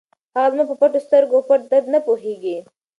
[0.37, 2.57] هغه زما په پټو سترګو او پټ درد نه پوهېږي.